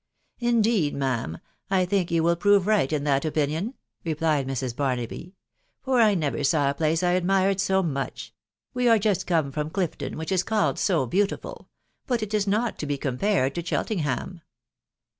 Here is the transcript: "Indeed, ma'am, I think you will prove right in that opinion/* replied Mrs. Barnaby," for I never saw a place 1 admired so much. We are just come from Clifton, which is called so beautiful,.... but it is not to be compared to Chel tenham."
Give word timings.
"Indeed, 0.51 0.95
ma'am, 0.95 1.37
I 1.69 1.85
think 1.85 2.09
you 2.09 2.23
will 2.23 2.35
prove 2.35 2.65
right 2.65 2.91
in 2.91 3.03
that 3.03 3.23
opinion/* 3.23 3.75
replied 4.03 4.47
Mrs. 4.47 4.75
Barnaby," 4.75 5.35
for 5.83 6.01
I 6.01 6.15
never 6.15 6.43
saw 6.43 6.71
a 6.71 6.73
place 6.73 7.03
1 7.03 7.13
admired 7.15 7.61
so 7.61 7.83
much. 7.83 8.33
We 8.73 8.87
are 8.89 8.97
just 8.97 9.27
come 9.27 9.51
from 9.51 9.69
Clifton, 9.69 10.17
which 10.17 10.31
is 10.31 10.41
called 10.41 10.79
so 10.79 11.05
beautiful,.... 11.05 11.69
but 12.07 12.23
it 12.23 12.33
is 12.33 12.47
not 12.47 12.79
to 12.79 12.87
be 12.87 12.97
compared 12.97 13.53
to 13.53 13.61
Chel 13.63 13.85
tenham." 13.85 14.41